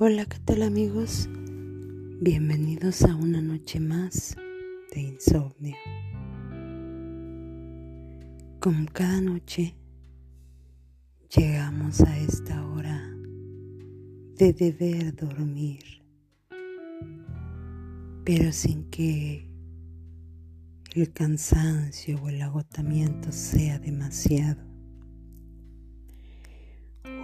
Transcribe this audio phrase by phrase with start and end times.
[0.00, 1.28] Hola, ¿qué tal amigos?
[2.20, 4.36] Bienvenidos a una noche más
[4.94, 5.74] de insomnio.
[8.60, 9.74] Como cada noche,
[11.36, 13.12] llegamos a esta hora
[14.36, 15.82] de deber dormir,
[18.24, 19.50] pero sin que
[20.94, 24.62] el cansancio o el agotamiento sea demasiado.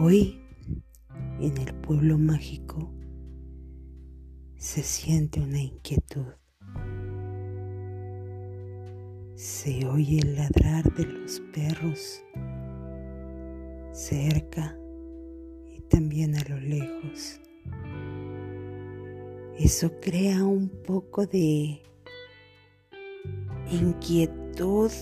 [0.00, 0.41] Hoy
[1.42, 2.92] en el pueblo mágico
[4.56, 6.26] se siente una inquietud.
[9.34, 12.22] Se oye el ladrar de los perros
[13.90, 14.78] cerca
[15.68, 17.40] y también a lo lejos.
[19.58, 21.82] Eso crea un poco de
[23.68, 24.92] inquietud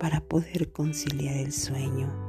[0.00, 2.27] para poder conciliar el sueño.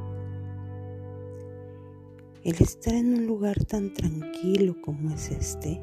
[2.49, 5.79] El estar en un lugar tan tranquilo como es este,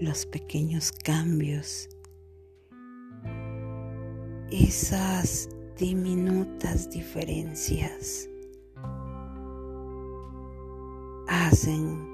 [0.00, 1.88] los pequeños cambios,
[4.52, 8.28] esas diminutas diferencias
[11.26, 12.06] hacen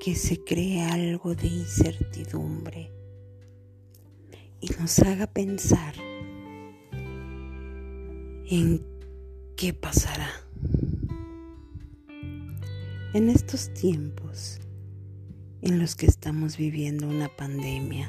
[0.00, 2.90] que se cree algo de incertidumbre
[4.60, 5.94] y nos haga pensar
[8.50, 8.84] en
[9.54, 10.28] qué pasará.
[13.14, 14.58] En estos tiempos
[15.62, 18.08] en los que estamos viviendo una pandemia,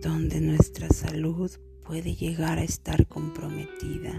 [0.00, 1.48] donde nuestra salud
[1.86, 4.12] puede llegar a estar comprometida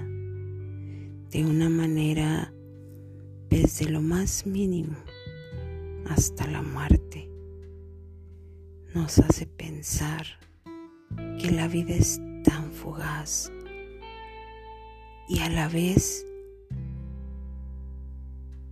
[1.29, 2.53] de una manera
[3.49, 4.95] desde lo más mínimo
[6.07, 7.29] hasta la muerte,
[8.95, 10.25] nos hace pensar
[11.37, 13.51] que la vida es tan fugaz
[15.27, 16.25] y a la vez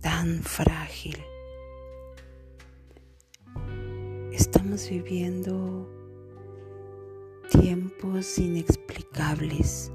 [0.02, 1.16] tan frágil.
[4.32, 5.88] Estamos viviendo
[7.50, 9.92] tiempos inexplicables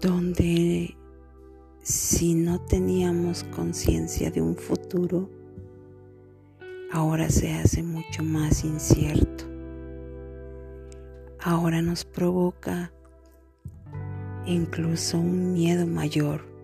[0.00, 0.96] donde
[1.82, 5.28] si no teníamos conciencia de un futuro,
[6.92, 9.44] ahora se hace mucho más incierto.
[11.40, 12.92] Ahora nos provoca
[14.46, 16.55] incluso un miedo mayor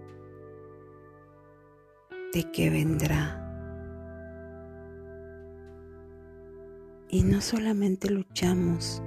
[2.32, 3.38] de que vendrá.
[7.09, 9.03] Y no solamente luchamos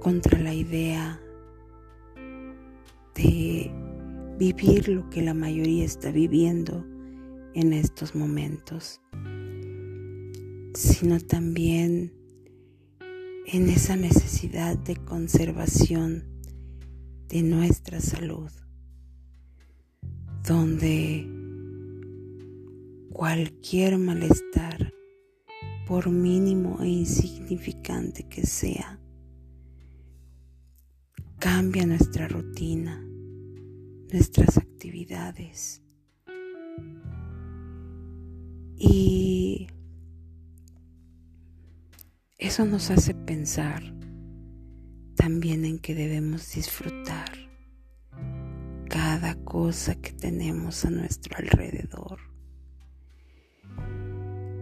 [0.00, 1.20] contra la idea
[3.14, 3.70] de
[4.38, 6.84] vivir lo que la mayoría está viviendo
[7.54, 9.00] en estos momentos,
[10.74, 12.12] sino también
[13.46, 16.24] en esa necesidad de conservación
[17.28, 18.50] de nuestra salud,
[20.42, 21.33] donde
[23.14, 24.92] cualquier malestar,
[25.86, 28.98] por mínimo e insignificante que sea,
[31.38, 33.00] cambia nuestra rutina,
[34.12, 35.80] nuestras actividades.
[38.76, 39.68] Y
[42.36, 43.80] eso nos hace pensar
[45.14, 47.30] también en que debemos disfrutar
[48.90, 52.33] cada cosa que tenemos a nuestro alrededor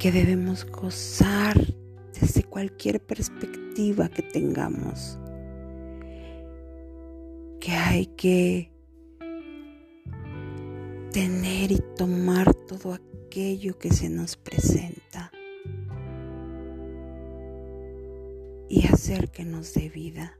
[0.03, 1.57] que debemos gozar
[2.13, 5.17] desde cualquier perspectiva que tengamos,
[7.61, 8.73] que hay que
[11.13, 15.31] tener y tomar todo aquello que se nos presenta
[18.69, 20.37] y hacer que nos dé vida.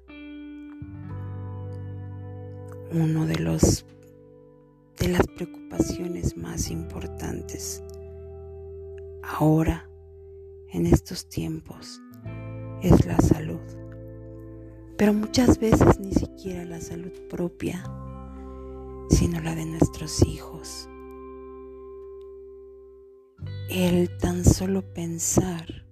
[2.91, 3.87] Uno de los
[4.99, 7.81] de las preocupaciones más importantes
[9.23, 9.89] ahora,
[10.73, 12.01] en estos tiempos,
[12.83, 13.61] es la salud.
[14.97, 17.83] Pero muchas veces ni siquiera la salud propia,
[19.11, 20.89] sino la de nuestros hijos.
[23.69, 25.87] El tan solo pensar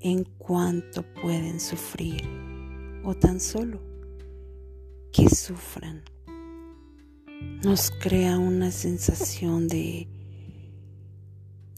[0.00, 2.28] en cuánto pueden sufrir
[3.04, 3.80] o tan solo
[5.12, 6.02] que sufran
[7.64, 10.08] nos crea una sensación de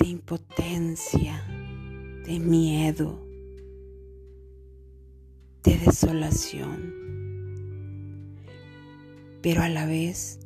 [0.04, 1.42] de impotencia,
[2.26, 3.26] de miedo,
[5.62, 6.92] de desolación.
[9.40, 10.40] Pero a la vez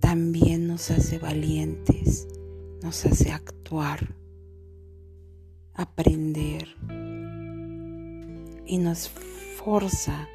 [0.00, 2.26] también nos hace valientes,
[2.82, 4.14] nos hace actuar,
[5.74, 6.66] aprender
[8.64, 9.10] y nos
[9.58, 10.26] forza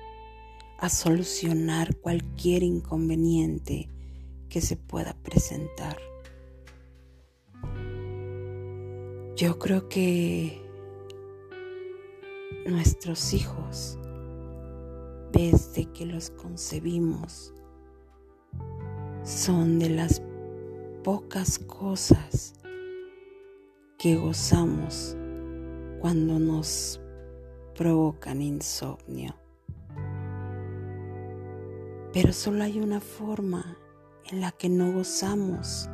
[0.77, 3.89] a solucionar cualquier inconveniente
[4.49, 6.08] que se pueda presentar.
[9.39, 10.61] Yo creo que
[12.65, 13.97] nuestros hijos,
[15.31, 17.53] desde que los concebimos,
[19.23, 20.21] son de las
[21.05, 22.53] pocas cosas
[23.97, 25.15] que gozamos
[26.01, 26.99] cuando nos
[27.75, 29.33] provocan insomnio.
[32.11, 33.77] Pero solo hay una forma
[34.29, 35.89] en la que no gozamos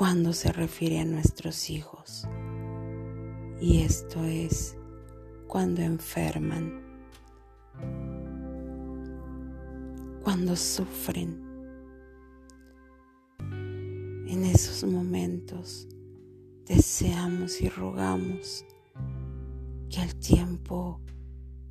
[0.00, 2.26] cuando se refiere a nuestros hijos.
[3.60, 4.74] Y esto es
[5.46, 6.80] cuando enferman,
[10.24, 11.44] cuando sufren.
[14.26, 15.86] En esos momentos
[16.64, 18.64] deseamos y rogamos
[19.90, 21.02] que el tiempo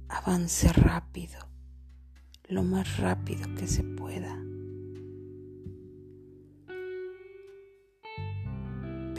[0.07, 1.49] avance rápido,
[2.47, 4.48] lo más rápido que se pueda.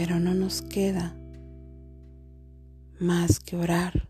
[0.01, 1.15] Pero no nos queda
[2.99, 4.09] más que orar,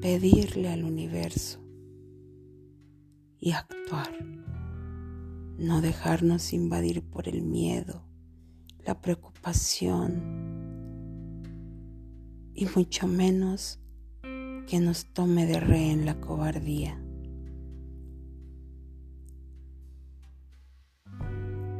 [0.00, 1.58] pedirle al universo
[3.36, 4.12] y actuar,
[5.58, 8.06] no dejarnos invadir por el miedo,
[8.84, 10.22] la preocupación
[12.54, 13.80] y mucho menos
[14.68, 16.96] que nos tome de rehén la cobardía.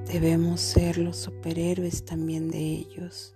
[0.06, 3.35] Debemos ser los superhéroes también de ellos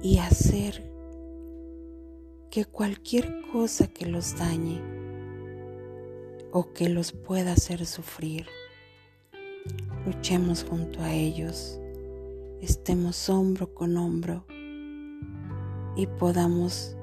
[0.00, 0.88] y hacer
[2.48, 4.80] que cualquier cosa que los dañe
[6.52, 8.46] o que los pueda hacer sufrir,
[10.06, 11.80] luchemos junto a ellos,
[12.60, 14.44] estemos hombro con hombro
[15.96, 16.96] y podamos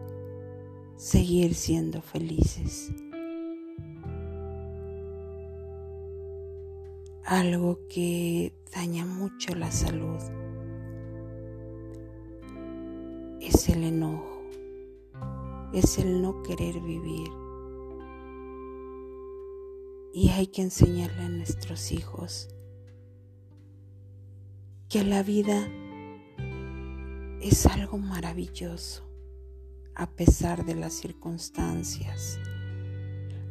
[0.95, 2.91] seguir siendo felices.
[7.29, 10.17] Algo que daña mucho la salud
[13.39, 14.41] es el enojo,
[15.71, 17.29] es el no querer vivir.
[20.11, 22.49] Y hay que enseñarle a nuestros hijos
[24.89, 25.67] que la vida
[27.41, 29.07] es algo maravilloso
[29.93, 32.39] a pesar de las circunstancias,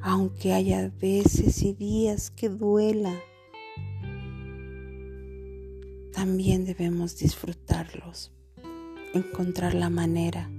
[0.00, 3.14] aunque haya veces y días que duela
[6.18, 8.32] también debemos disfrutarlos,
[9.14, 10.50] encontrar la manera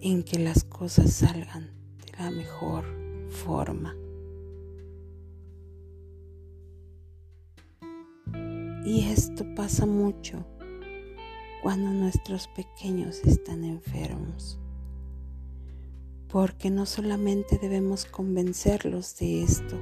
[0.00, 2.86] en que las cosas salgan de la mejor
[3.28, 3.94] forma.
[8.86, 10.46] Y esto pasa mucho
[11.62, 14.58] cuando nuestros pequeños están enfermos,
[16.26, 19.78] porque no solamente debemos convencerlos de esto,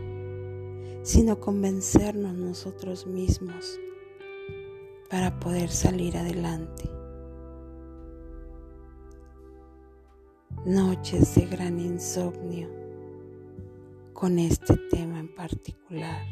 [1.07, 3.79] sino convencernos nosotros mismos
[5.09, 6.91] para poder salir adelante.
[10.65, 12.69] Noches de gran insomnio
[14.15, 16.27] con este tema en particular.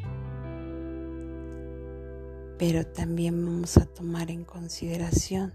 [2.59, 5.53] Pero también vamos a tomar en consideración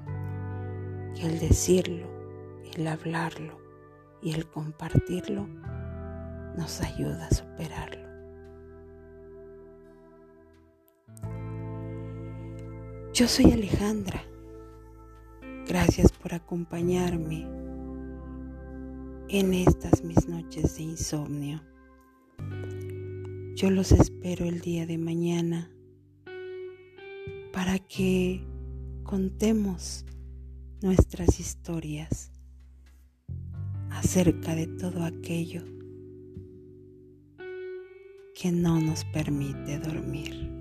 [1.13, 2.07] que el decirlo,
[2.73, 3.59] el hablarlo
[4.21, 5.45] y el compartirlo
[6.55, 7.98] nos ayuda a superarlo.
[13.19, 14.23] Yo soy Alejandra.
[15.67, 17.45] Gracias por acompañarme
[19.27, 21.61] en estas mis noches de insomnio.
[23.55, 25.69] Yo los espero el día de mañana
[27.51, 28.41] para que
[29.03, 30.05] contemos
[30.81, 32.31] nuestras historias
[33.89, 35.65] acerca de todo aquello
[38.33, 40.58] que no nos permite dormir.